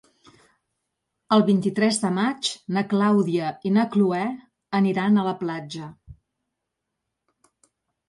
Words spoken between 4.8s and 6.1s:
aniran a la platja.